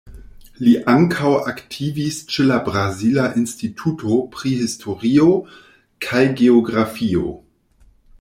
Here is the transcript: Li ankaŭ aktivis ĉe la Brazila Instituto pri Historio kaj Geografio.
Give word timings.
Li 0.67 0.71
ankaŭ 0.91 1.33
aktivis 1.49 2.15
ĉe 2.35 2.45
la 2.51 2.57
Brazila 2.69 3.25
Instituto 3.41 4.17
pri 4.37 4.55
Historio 4.63 5.27
kaj 6.07 6.23
Geografio. 6.41 7.31